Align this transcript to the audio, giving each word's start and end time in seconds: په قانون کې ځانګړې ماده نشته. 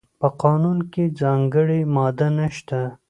په 0.19 0.27
قانون 0.41 0.79
کې 0.91 1.03
ځانګړې 1.19 1.79
ماده 1.95 2.27
نشته. 2.37 2.79